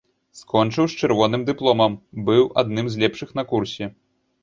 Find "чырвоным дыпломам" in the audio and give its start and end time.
1.03-1.99